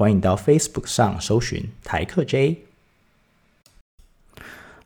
[0.00, 2.64] 欢迎到 Facebook 上搜寻台客 J。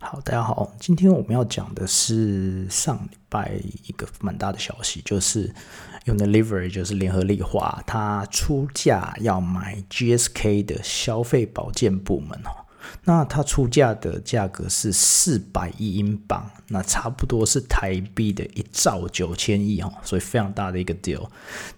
[0.00, 5.54] 好，大家好，今天我们要讲的是上礼拜一个蛮大的消息，就是
[6.06, 12.63] Unilever，就是联合利华，它出价要买 GSK 的消费保健部门哦。
[13.04, 21.26] 那它出价的价格是四百亿英镑，那差不多是台币的一兆九千亿哈，所以非常大的一个 deal。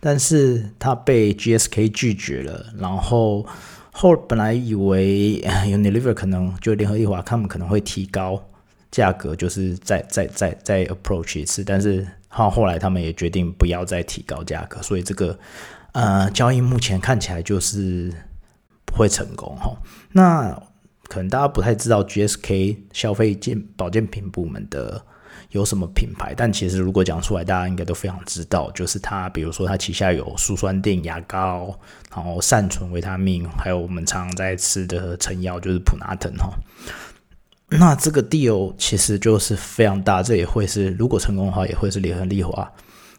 [0.00, 3.46] 但是它被 GSK 拒绝了，然后
[3.90, 8.42] 后本来以为 Unilever 可能就联合利华他们可能会提高
[8.90, 15.38] 价格，就是再再再再 approach 一次，但是后后来他们也决定不要再提高价格，所以这个
[15.92, 18.12] 呃交易目前看起来就是
[18.84, 19.74] 不会成功哈。
[20.12, 20.62] 那
[21.08, 25.00] 可能大家不太知道 GSK 消费健保健品部门的
[25.50, 31.78] 有什么品牌，但其实如果讲出来，大家应该都非常知道，就是它，比如说它旗下有舒酸定牙膏，
[32.14, 36.50] 然后善存维他命，还有我们常常在吃的成药就是普拿疼哈。
[37.68, 42.70] 那这个 deal 其实就是非常大，这也会是如果成功的话，也会是联合利华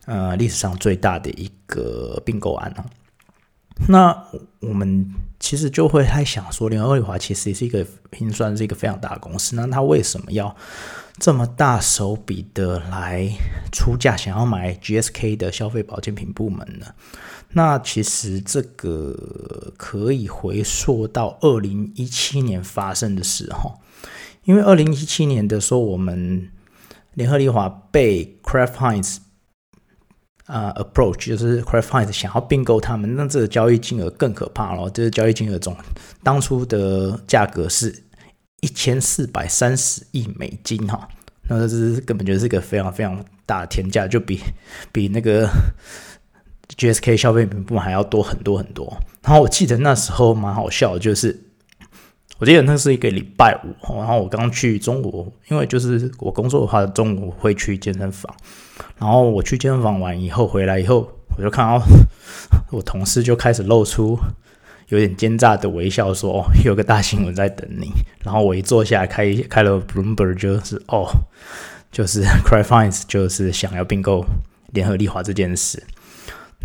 [0.06, 2.84] 呃历史上最大的一个并购案哦。
[3.88, 4.26] 那
[4.60, 5.08] 我们
[5.40, 7.86] 其实就会在想说，联合利华其实也是一个，
[8.18, 9.56] 应算是一个非常大的公司。
[9.56, 10.56] 那他为什么要
[11.20, 13.32] 这么大手笔的来
[13.72, 16.88] 出价，想要买 GSK 的消费保健品部门呢？
[17.52, 23.80] 那其实这个可以回溯到二零一七年发生的时候，
[24.44, 26.50] 因为二零一七年的时候，我们
[27.14, 29.18] 联合利华被 Kraft Heinz。
[30.47, 34.90] 啊，approach 就是 Kraft Heinz 想要并购他们，那这个交易金额更可怕了。
[34.90, 35.75] 就是交易金额总
[36.24, 38.03] 当初的价格是
[38.62, 41.07] 一千四百三十亿美金哈，
[41.50, 44.40] 那这是根本就是一个非常非常大的天价，就比
[44.91, 45.50] 比那个
[46.75, 48.97] GSK 消费品部门还要多很多很多。
[49.22, 51.38] 然后我记得那时候蛮好笑，就是
[52.40, 58.31] 我记得那是一个礼拜五，然后我刚去中午，因为就是我工作的话，中午会去健身房。
[59.00, 61.84] 然后我去健身房完以后回来以后，我就看到
[62.72, 64.18] 我同事就开始露出
[64.90, 67.90] 有点奸诈的微笑，说：“哦，有个大新闻在等你。”
[68.24, 71.09] 然后我一坐下来开开了 Bloomberg，就是哦，
[71.92, 74.24] 就是 Cry Finds 就是想要并购
[74.74, 75.81] 联合利华这件事。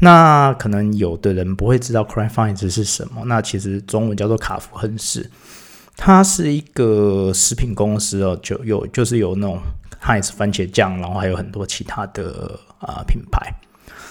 [0.02, 5.30] 那可能有的人不会知道 Cry Finds 是什么，那其实中文叫做卡夫亨氏，
[5.96, 9.58] 它是一个食品公司哦，就有就是有那种。
[10.04, 13.54] 它也是番茄酱，然后还有很多其他的啊品牌。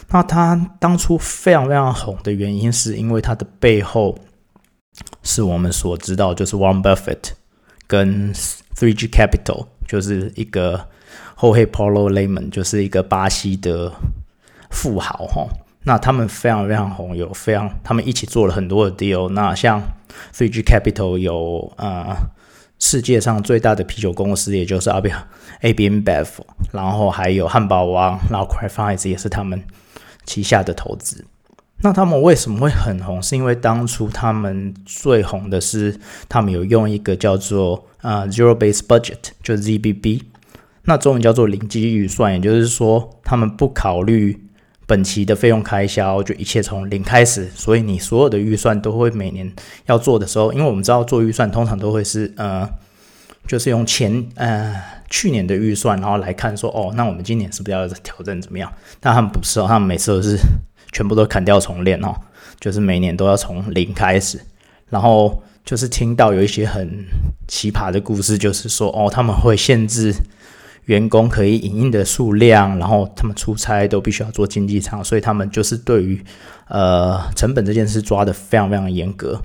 [0.08, 4.18] 那它当初非常非常红的原因，是因为它的背后
[5.22, 7.32] 是我们所知道，就是 Warren Buffett
[7.88, 10.88] 跟 Three G Capital，就是一个
[11.36, 13.92] 后黑 Paulo Lemon，就是一个巴西的
[14.70, 15.46] 富豪哈。
[15.84, 19.30] 那他们非常非常红，有非常他们一起做了很多的 deal。
[19.30, 19.82] 那像
[20.34, 22.16] Fiji Capital 有啊。
[22.84, 25.12] 世界上最大的啤酒公司，也就是 AB
[25.60, 26.28] AB InBev，
[26.72, 29.64] 然后还有汉堡王，然后 Kraft Heinz 也是他们
[30.26, 31.24] 旗下的投资。
[31.84, 33.22] 那他们为什么会很红？
[33.22, 40.24] 是因为当初他们最红的是他们有用一个叫做呃 Zero Base Budget，就 ZBB，
[40.86, 44.48] 那中文叫做零基预算，也就是说他们不考虑。
[44.92, 49.50] 本期的费用开销就一切从零开始，所以你所有的预算都会每年
[49.86, 52.70] 要做的时候，因为我们知道做预算通常都会是呃，
[53.48, 54.76] 就是用前呃
[55.10, 58.70] 去年的预算，然后来看说哦，那我们今年是不是要调整怎么样？
[59.00, 60.36] 但他们不是哦，他们每次都是
[60.92, 62.14] 全部都砍掉重练哦，
[62.60, 64.42] 就是每年都要从零开始，
[64.90, 67.06] 然后就是听到有一些很
[67.48, 70.14] 奇葩的故事，就是说哦，他们会限制。
[70.86, 76.24] 员工可以影印的数量，然后他们出差都必须要做经济舱，所以他们就是对于
[76.68, 79.42] 呃成本这件事抓的非常非常严格。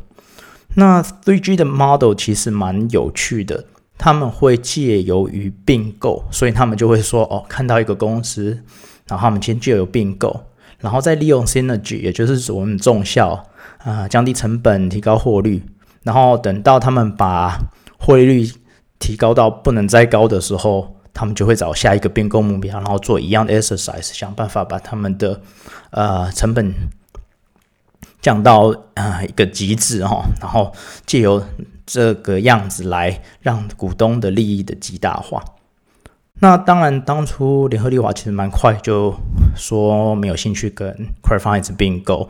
[0.74, 3.66] 那 Three G 的 model 其实蛮有趣的，
[3.98, 8.62] 他们会借由于并购，所以他们就会说哦，看到一个公司，
[9.06, 10.40] 然后他们先就有并购，
[10.80, 13.46] 然后再利用 synergy，也就是我们重效
[13.84, 15.62] 啊，降低成本，提高获率，
[16.02, 17.58] 然后等到他们把
[17.98, 18.50] 汇率
[18.98, 20.95] 提高到不能再高的时候。
[21.16, 25.40] 他们就会找下一个并购目标，然后做一样的 exercise，想办法把他们的
[25.90, 26.74] 呃成本
[28.20, 30.74] 降到呃一个极致哈，然后
[31.06, 31.42] 借由
[31.86, 35.42] 这个样子来让股东的利益的极大化。
[36.40, 39.14] 那当然，当初联合利华其实蛮快就
[39.56, 40.86] 说没有兴趣跟
[41.24, 42.28] c r a f i n e 并购。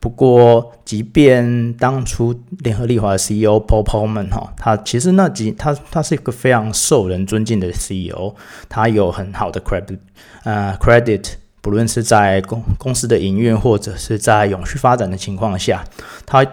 [0.00, 8.34] 不过，即便当初联合利华的 CEO Paul Polman 哈，他其实那几他他是一个非常受人尊敬的 CEO，
[8.68, 9.98] 他有很好的 credit
[10.44, 15.84] 呃 credit，不论是在公公司的营运或者是在永续发展的情况下，
[16.24, 16.44] 他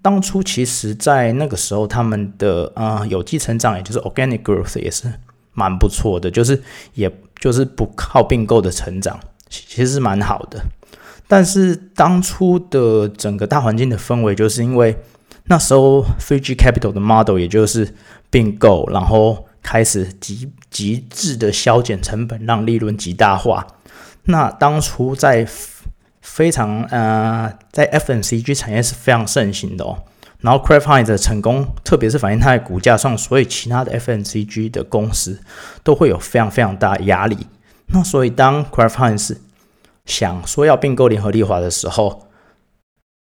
[0.00, 5.12] 当初其实在那个时候他们的呃有机成长，也就是 organic growth 也是。
[5.56, 6.60] 蛮不错的，就是
[6.94, 7.08] 也
[7.38, 10.60] 就是不靠并购的成长，其实是蛮好的。
[11.26, 14.96] 但是当初的整个大环境的氛围，就是因为
[15.46, 17.94] 那时候 Three G Capital 的 model 也就是
[18.30, 23.66] 并购，然后开始极极致的削减成本，让利润极大化。
[24.24, 25.46] 那当初在
[26.20, 29.98] 非常呃，在 FNCG 产业是非常盛行的哦。
[30.40, 35.40] 然后 Kraft Heinz 的成功，特别是反映它的股价上，所以其他的 FNCG 的公司
[35.82, 37.36] 都会有非常非常大的压力。
[37.86, 39.36] 那所以当 Kraft Heinz
[40.04, 42.28] 想说要并购联合利华的时候，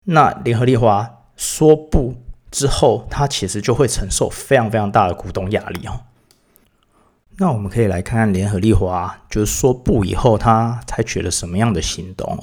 [0.05, 2.15] 那联合利华说不
[2.49, 6.01] 之后，它其实就会承受非常非常大的股东压力哦。
[7.37, 12.37] 那我们可以来看看联合利华就是说不以后，他采取了什么样的行动？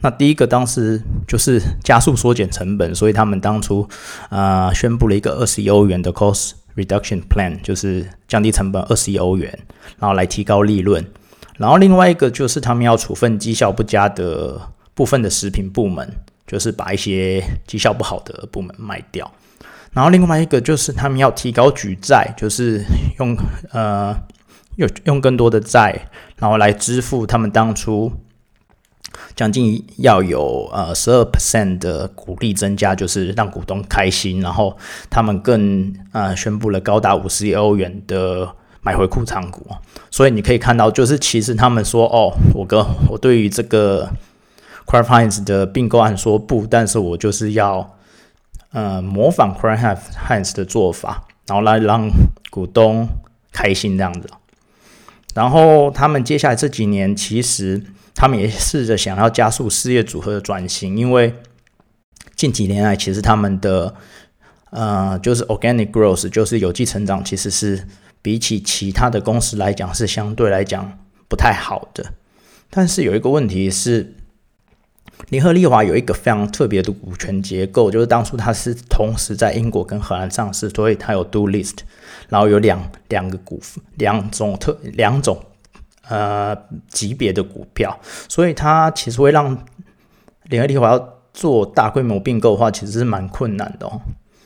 [0.00, 3.88] 那第一个当时就是加速缩减成本，所以他们当初
[4.28, 9.58] 啊宣布了一个二十亿欧元的 cost reduction plan，就是降低成本二十亿欧元，
[9.98, 11.04] 然后来提高利润。
[11.56, 14.60] 然后另外一个就是他们要处分绩效不佳的
[14.94, 16.08] 部分的食品部门，
[16.46, 19.30] 就是把一些绩效不好的部门卖掉。
[19.92, 22.82] 然后另外一个就是他们要提高举债，就是
[23.18, 23.36] 用
[23.70, 24.16] 呃。
[24.76, 28.10] 用用更多的债，然后来支付他们当初
[29.36, 34.40] 将近要有呃十二 percent 的股利增加，就是让股东开心。
[34.40, 34.76] 然后
[35.08, 38.52] 他们更呃宣布了高达五十亿欧元的
[38.84, 39.66] 买回库藏股。
[40.10, 42.78] 所以你可以看到，就是其实他们说哦，我跟
[43.08, 44.08] 我对于这个
[44.86, 47.96] Kraft Heinz 的并购案说不，但是我就是要
[48.70, 49.98] 呃模仿 Kraft
[50.28, 52.08] Heinz 的做法，然后来让
[52.50, 53.08] 股东
[53.50, 54.28] 开心这样子。
[55.34, 57.82] 然后他们接下来这几年，其实
[58.14, 61.34] 他们也试着想要加速事业组合的转型，因为
[62.36, 63.96] 近几年来，其实他们的
[64.70, 67.84] 呃，就是 organic growth，就是有机成长，其实是
[68.24, 70.98] 比起其他的公司来讲，是相对来讲
[71.28, 72.14] 不太好的。
[72.70, 74.14] 但是有一个问题是。
[75.28, 81.78] 联合利华有一个非常特别的股权结构，就是当初它是同时在英国跟荷兰上市，所以它有 do list，
[82.28, 83.60] 然后有两两个股
[83.94, 85.40] 两种特两种
[86.08, 86.54] 呃
[86.88, 87.96] 级别的股票，
[88.28, 89.56] 所以它其实会让
[90.44, 94.00] 联合利华要做大规模并购的话，其实是蛮困难的哦。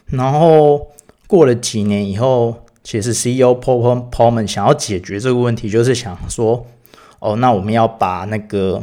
[0.07, 0.89] 然后
[1.27, 6.67] 过了几年以后，其实 CEO Paul Paul 想要解决这个问题，就是想说，
[7.19, 8.83] 哦，那我们要把那个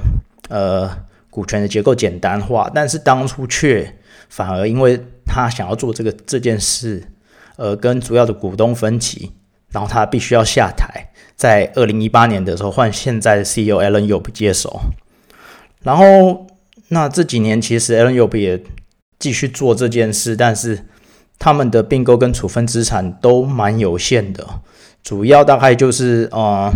[0.50, 1.05] 呃。
[1.36, 3.93] 股权的结构简单化，但是当初却
[4.29, 7.03] 反而因为他想要做这个这件事，
[7.58, 9.34] 呃，跟主要的股东分歧，
[9.70, 14.79] 然后他必须要下台，在二零一八年的时候换现在的 CEO Alan Yob 接手，
[15.84, 16.48] 然后
[16.88, 18.63] 那这几年其实 Alan Yob 也
[19.20, 20.86] 继续做这件事，但是
[21.39, 24.48] 他们的并购跟处分资产都蛮有限的，
[25.04, 26.72] 主要大概就是呃。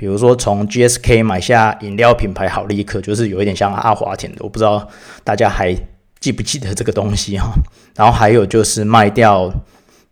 [0.00, 4.88] 比如说，从 GSK 买下饮料品牌好利可，就是有一点像阿华田的，我不知道
[5.24, 5.76] 大家还
[6.20, 7.52] 记不记得这个东西哈。
[7.96, 9.52] 然后还有就是卖掉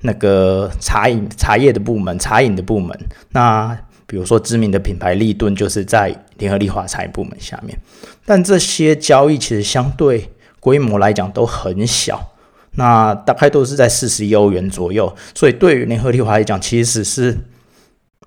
[0.00, 2.99] 那个茶饮茶叶的部门，茶饮的部门。
[3.31, 7.79] 那比如说知名的品牌立顿，就是在联合利华茶饮部门下面。
[8.25, 12.33] 但这些交易其实相对规模来讲都很小，
[12.76, 15.14] 那大概都是在四十亿欧元左右。
[15.35, 17.37] 所以对于联合利华来讲，其实是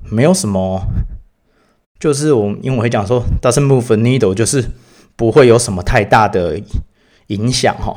[0.10, 0.82] 没有什么。
[2.00, 4.64] 就是我因为会讲说，doesn't move a needle，就是
[5.18, 6.58] 不会有什么太大的
[7.28, 7.94] 影响哈。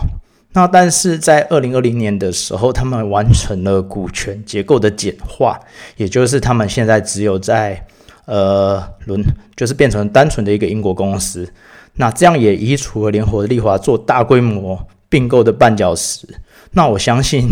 [0.54, 5.59] 那但是在二零二零年的时候，他们完成了股权结构的简化，
[5.97, 7.87] 也就是他们现在只有在
[8.25, 11.49] 呃轮，就是变成单纯的一个英国公司。
[11.94, 16.26] 那这样也移除了联合利华做大规模并购的绊脚石。
[16.73, 17.47] 那我相信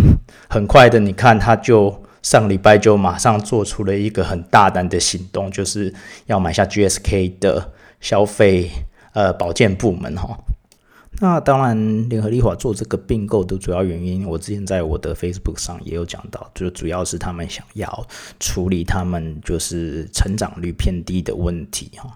[0.49, 2.03] 很快的，你看他就。
[2.23, 5.91] 上礼拜就马上做出了一个很大胆的行动，就是
[6.27, 8.71] 要买下 GSK 的消费
[9.15, 10.39] 呃保健部门哈。
[11.19, 18.07] 那当然，联合利华做这个并购的主要原因，我之前在我的 Facebook 上也有讲到，就主要是他们想要
[18.39, 22.11] 处理他们就是成长率偏低的问题哈。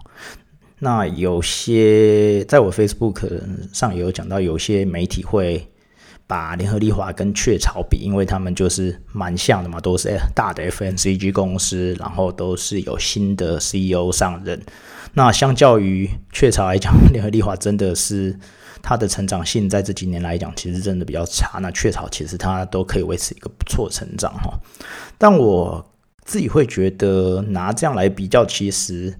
[0.85, 3.41] 那有些在我 Facebook
[3.73, 5.67] 上也有讲到，有些媒体会
[6.27, 14.61] 把联合利华跟雀巢比，因为他们就是蛮像的嘛，都是大的 FNCG 公司，然后都是有新的 CEO 上任。
[15.15, 18.37] 那相较于雀巢来讲，联合利华真的是
[18.83, 21.57] 它的成长性在这几年来讲，其实真的比较差。
[21.57, 24.53] 那雀巢其实它都可以维持一个不错成长哈。
[25.17, 25.83] 但我
[26.23, 29.15] 自己会觉得拿这样来比较，其实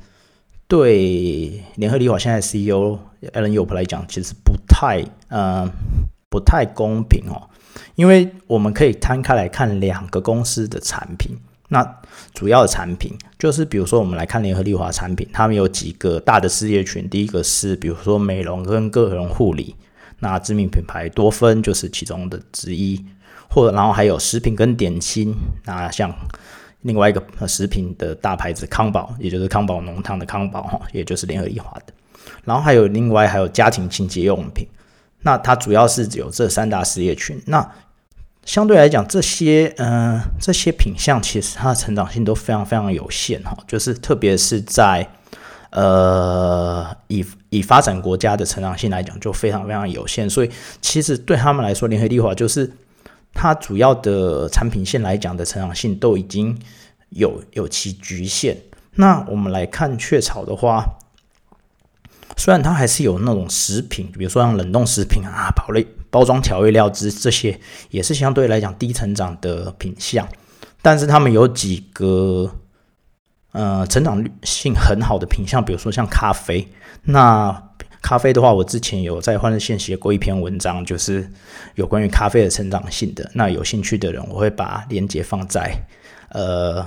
[0.67, 2.99] 对联合利华现在 CEO
[3.33, 5.71] Alan Yop 来讲，其实不太嗯。
[6.27, 7.47] 不太公平哦，
[7.95, 11.33] 因为我们可以摊开来看两个公司的产品。
[11.69, 11.81] 那
[12.33, 17.07] 主要的产品就是，比如说我们来看联合利华产品，他们有几个大的事业群。
[17.07, 19.77] 第一个是比如说美容跟个人护理，
[20.19, 23.05] 那知名品牌多芬就是其中的之一。
[23.49, 26.13] 或者然后还有食品跟点心，那像
[26.85, 31.93] 另外一个食品的大牌子康宝，也就是康宝浓汤的康宝哈，也就是联合利华的。
[32.43, 34.67] 然后还有另外还有家庭清洁用品。
[35.23, 37.41] 那它主要是有这三大事业群。
[37.47, 37.67] 那
[38.43, 43.57] 相对来讲，这些嗯这些品相其实它的成长性都非常非常有限哈。
[43.67, 45.07] 就是特别是在
[45.71, 50.29] 呃以以发展国家的成长性来讲，就非常非常有限。
[50.29, 52.71] 所以其实对他们来说，联合利华就是
[53.35, 56.57] 它主要的产品线来讲的成长性都已经
[57.09, 58.57] 有有其局限。
[58.95, 60.83] 那我们来看雀巢的话。
[62.37, 67.57] 虽然它还是有那种食品，比如说像冷冻食品啊、包类包装调味料之这些，
[67.89, 70.27] 也是相对来讲低成长的品相。
[70.81, 72.53] 但是他们有几个
[73.53, 76.67] 呃成长性很好的品相，比如说像咖啡。
[77.03, 77.64] 那
[78.05, 81.27] 咖啡的话，我之前有在欢乐线写过一篇文章，就是
[81.73, 83.27] 有关于咖啡的成长性的。
[83.33, 85.75] 那有兴趣的人，我会把链接放在
[86.29, 86.85] 呃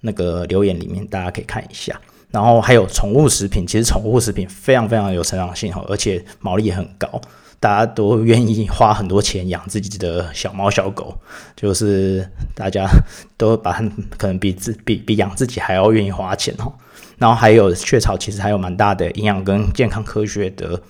[0.00, 2.00] 那个留言里面，大家可以看一下。
[2.30, 7.20] 然后还有宠物食品，其实宠物食品非常非常有成长性哈，而且毛利也很高，
[7.60, 11.14] 大家都愿意花很多钱养自己的小猫小狗，
[11.54, 12.88] 就是大家
[13.36, 13.74] 都把
[14.16, 16.72] 可能比自比比养自己还要愿意花钱哈。
[17.18, 20.80] 然后还有雀巢，其实还有蛮大的营养跟健康科学的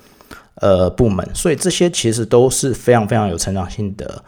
[0.57, 4.23] 呃部门，所以这些其实都是非常非常有成长性的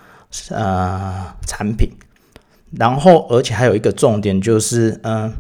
[0.51, 1.91] 呃产品。
[2.73, 5.33] 然后而且还有一个重点就是嗯。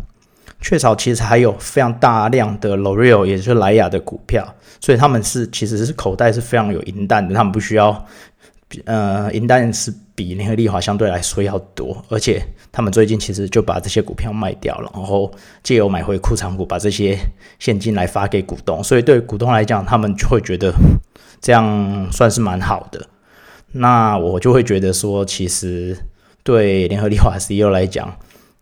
[0.60, 4.44] 雀巢其实还有非常大量的 L'Oreal，也就是莱雅的股票，
[4.80, 8.04] 所以他们是其实是口袋是非常有银弹的，他们不需要，
[8.84, 15.30] 呃，银弹是比联合利华相对来说要多，而且他们最近其实就把这些股票卖掉了，然后
[15.62, 17.18] 借由买回库藏股，把这些
[17.58, 20.72] 现金来发给股东，所以对股东来讲，他们就会觉得
[21.40, 23.08] 这样算是蛮好的。
[23.72, 25.96] 那我就会觉得说，其实
[26.42, 28.18] 对联合利华 CEO 来讲，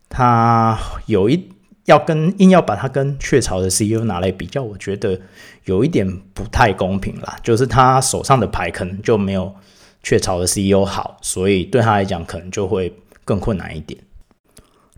[0.09, 1.49] 他有一。
[1.87, 5.17] 要跟硬要把它跟雀巢的 CEO 拿来比较，我觉得
[5.63, 7.37] 有一点不太公平啦。
[7.41, 9.55] 就是他手上的牌可能就没有
[10.03, 12.93] 雀巢的 CEO 好，所以对他来讲可能就会
[13.25, 13.99] 更困难一点。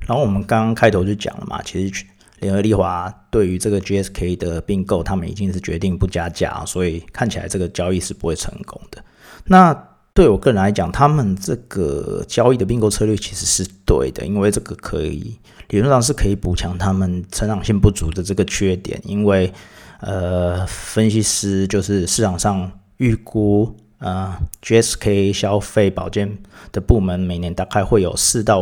[0.08, 2.06] 然后我们刚刚开头就讲了嘛，其实
[2.40, 9.04] 联合利华对于这个 GSK 的并购，他们已经是决定不加价，所以看起来这个交易是不会成功的。
[9.46, 9.74] 那
[10.14, 15.38] 对我个人来讲，他们这个交易的并购策略其实是对的，因为这个可以。
[15.70, 19.54] 理论上是可以补强他们成长性不足的这个缺点，因为
[20.00, 26.38] 呃，分析师就是市场上预估，呃，GSK 消费保健
[26.72, 28.62] 的部门每年大概会有四到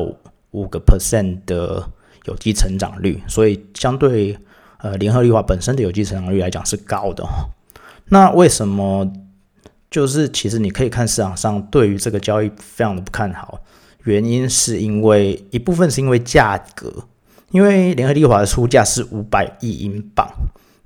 [0.52, 1.90] 五个 percent 的
[2.26, 4.38] 有机成长率，所以相对
[4.80, 7.24] 呃联合利华本身的有机成长率来讲是高的。
[8.10, 9.12] 那为什么
[9.92, 13.62] 就是其实你可以看市场上对于这个交易非常的不看好？
[14.04, 17.06] 原因是因为一部分是因为价格，
[17.52, 20.28] 因为联合利华的出价是五百亿英镑，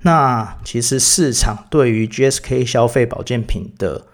[0.02, 4.06] 那其实市场对于 GSK 消费保健品的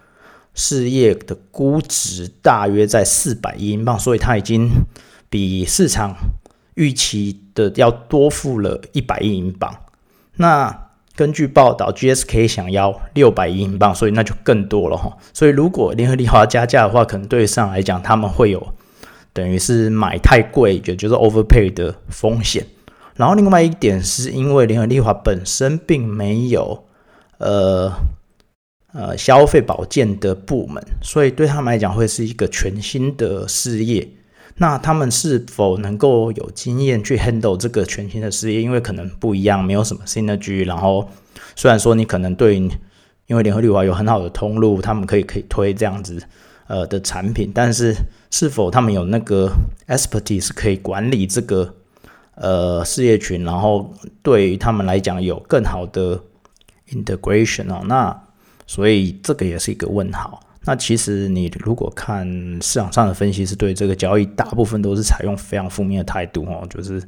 [0.53, 4.69] 事业的估值大约在四百亿英镑，所以它已经
[5.29, 6.15] 比市场
[6.75, 9.73] 预期的要多付了一百亿英镑。
[10.35, 15.17] 那根据报道，GSK 想要六百亿英镑，所以那就更多了哈。
[15.33, 18.73] 所以如果联合利华加价的话，可能对上来讲他们会有。
[19.31, 22.65] 等于是买太贵，也就是 overpay 的风险。
[23.15, 26.85] 然后另外一点是因为联合利华本身并没有
[27.37, 27.91] 呃
[28.93, 34.07] 呃消费保健的部门，所以对他们来讲会是一个全新的事业。
[34.57, 38.61] 那他们是否能够有经验去 handle 这个全新的事业？
[38.61, 40.65] 因为可能不一样，没有什么 synergy。
[40.65, 41.09] 然后
[41.55, 42.55] 虽然说你可能对，
[43.27, 46.21] 因为联合利华有很好的通路，他们可以可以推这样子。
[46.67, 47.95] 呃的产品，但是
[48.29, 49.51] 是否他们有那个
[49.87, 51.73] expertise 可以管理这个
[52.35, 53.91] 呃事业群，然后
[54.21, 56.21] 对于他们来讲有更好的
[56.91, 58.15] integration 哦，那
[58.69, 60.39] 所以这个也是一个问号。
[60.63, 62.27] 那其实你如果看
[62.61, 67.01] 市场上的分析，是对这个交易大部分都是采用非常负面的态度哦，就是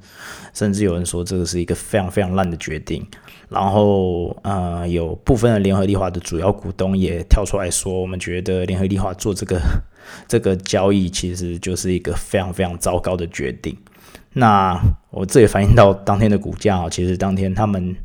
[0.55, 3.05] 甚至有人说这个是一个非常非常烂的决定。
[3.47, 9.61] 然后呃，有部分的联合利华的主要股东也跳出来说，我们觉得联合利华做这个
[10.27, 13.77] 这个交易其实就是一个非常非常糟糕的决定。
[14.33, 17.95] 那我这也反映到当天的股价哦，其实当天他们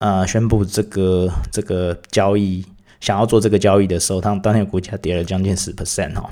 [0.00, 2.66] 呃宣布这个这个交易。
[3.00, 6.28] 想要做这个交易的时候，他们当天股价跌了将近十 percent 哈。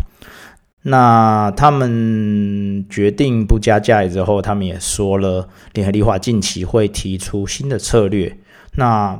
[0.83, 8.37] 那他们决定不加价之后，他们也说了，联合利华近期会提出新的策略。
[8.75, 9.19] 那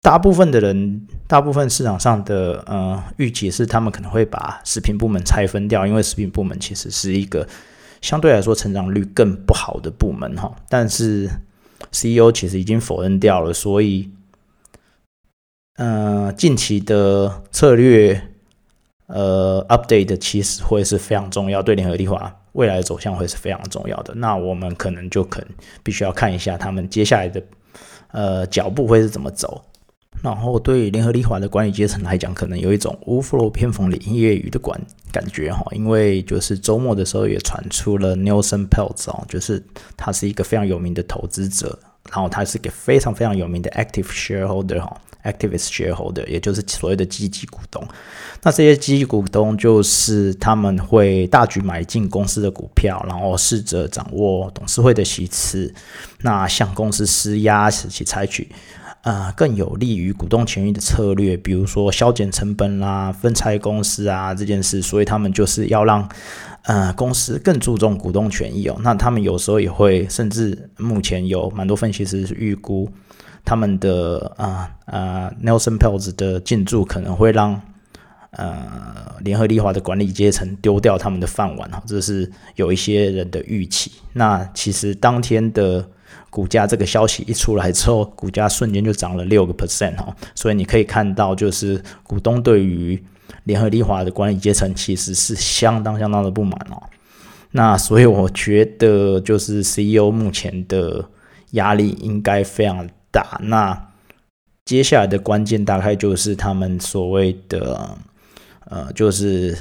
[0.00, 7.44] 大部分的人，大部分市场上的呃预期是，他们可能会把食品部门拆分掉，因为食品部门其实是一个
[8.00, 10.54] 相对来说成长率更不好的部门哈。
[10.68, 11.28] 但是
[11.90, 14.10] CEO 其实已经否认掉了，所以。
[15.80, 18.20] 嗯，近期的策略，
[19.06, 24.12] 呃，update 其实会是非常重要，对联合利华未来的走向会是非常重要的。
[24.16, 25.40] 那我们可能就可
[25.84, 27.40] 必须要看一下他们接下来的
[28.10, 29.64] 呃脚步会是怎么走。
[30.22, 34.80] 然后对联合利华的管理阶层来讲，可能有一种无福偏逢连夜雨的感
[35.12, 39.62] 感觉哈，因为就是周末的时候也传出了 Nelson Peltz 哦，就是
[39.96, 41.78] 他是一个非常有名的投资者，
[42.10, 45.00] 然后他是个非常非常有名的 active shareholder 哈。
[45.24, 47.84] Activist shareholder，也就是所谓的积极股东。
[48.40, 55.74] 那这些积极股东就是他们会大举买进公司的股票，然后试着掌握董事会的席次，
[56.22, 58.48] 那向公司施压，使其采取
[59.08, 64.82] 呃更有利于股东权益的策略，比如说削减成本啦、分拆公司啊这件事。
[64.82, 66.06] 所以他们就是要让
[66.64, 68.76] 呃公司更注重股东权益哦。
[68.82, 72.86] 那他们有时候也会，甚至目前有蛮多分析师预估。
[73.44, 77.58] 他们的啊啊，Nelson Peltz 的进驻可能会让
[78.32, 83.90] 呃联合利华的管理阶层丢掉他们的饭碗哈，这是有一些人的预期。
[84.12, 85.88] 那其实当天的
[86.30, 93.02] 股价这个消息一出来之后，股价瞬间就涨了六个 percent 哦，所以你可以看到，就是股东对于
[93.44, 96.82] 联合利华的管理阶层其实是相当相当的不满哦。
[97.52, 101.04] 那所以我觉得，就是 CEO 目前的
[101.52, 102.88] 压力应该非常。
[103.10, 103.88] 大那
[104.66, 107.96] 接下来的关键大概就是他们所谓的
[108.66, 109.56] 呃，就是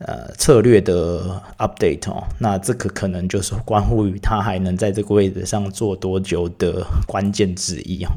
[0.00, 2.24] 呃策略的 update 哦。
[2.38, 8.12] 那这个可能就是关乎于他还能在这个位置上做多久的关键之一哈。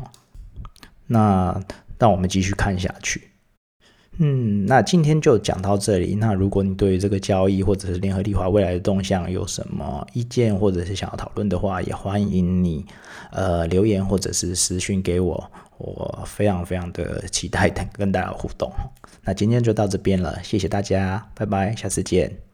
[1.08, 1.64] 那
[2.00, 3.30] 让我们继续看下去。
[4.20, 6.14] 嗯，那今天就讲到这里。
[6.14, 12.86] 那如果你对于这个交易或者是联合利华未来的动向有什么意见，或者是想要讨论的话，也欢迎你
[13.32, 15.52] 呃留言或者是私讯给我，
[15.84, 18.72] 我非常非常的期待跟大家互动。
[19.22, 22.53] 那今天就到这边了，谢谢大家，拜拜，下次见。